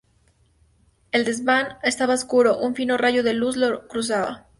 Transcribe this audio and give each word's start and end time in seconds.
El 1.11 1.25
desván 1.25 1.77
estaba 1.83 2.15
oscuro, 2.15 2.57
un 2.57 2.73
fino 2.73 2.97
rayo 2.97 3.21
de 3.21 3.33
luz 3.35 3.55
lo 3.55 3.87
cruzaba 3.87 4.47